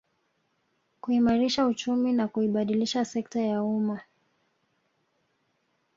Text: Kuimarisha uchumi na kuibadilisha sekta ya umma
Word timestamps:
Kuimarisha 1.01 1.65
uchumi 1.67 2.13
na 2.13 2.27
kuibadilisha 2.27 3.05
sekta 3.05 3.39
ya 3.41 3.63
umma 3.63 4.01